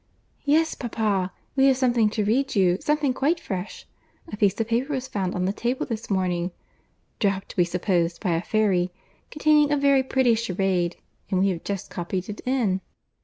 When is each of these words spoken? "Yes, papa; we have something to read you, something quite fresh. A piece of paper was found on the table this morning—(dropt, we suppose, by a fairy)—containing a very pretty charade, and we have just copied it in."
"Yes, 0.45 0.73
papa; 0.73 1.31
we 1.55 1.67
have 1.67 1.77
something 1.77 2.09
to 2.09 2.25
read 2.25 2.55
you, 2.55 2.77
something 2.81 3.13
quite 3.13 3.39
fresh. 3.39 3.85
A 4.33 4.35
piece 4.35 4.59
of 4.59 4.67
paper 4.67 4.93
was 4.93 5.07
found 5.07 5.35
on 5.35 5.45
the 5.45 5.53
table 5.53 5.85
this 5.85 6.09
morning—(dropt, 6.09 7.55
we 7.55 7.63
suppose, 7.65 8.17
by 8.17 8.31
a 8.31 8.41
fairy)—containing 8.41 9.71
a 9.71 9.77
very 9.77 10.01
pretty 10.01 10.33
charade, 10.33 10.95
and 11.29 11.39
we 11.41 11.49
have 11.49 11.63
just 11.63 11.91
copied 11.91 12.29
it 12.29 12.41
in." 12.47 12.81